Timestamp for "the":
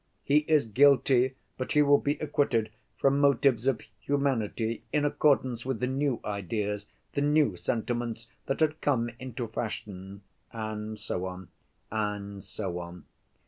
5.79-5.85, 7.13-7.21